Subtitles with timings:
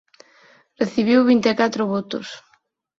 [0.81, 2.27] Recibiu vinte e catro votos.